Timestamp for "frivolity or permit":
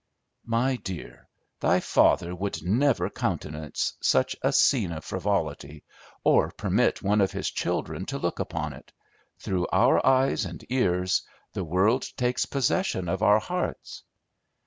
5.05-7.03